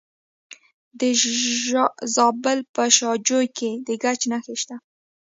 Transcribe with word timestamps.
د 0.99 1.01
زابل 2.15 2.59
په 2.75 2.83
شاجوی 2.97 3.47
کې 3.57 3.71
د 3.87 3.89
ګچ 4.03 4.21
نښې 4.31 4.55
شته. 4.61 4.75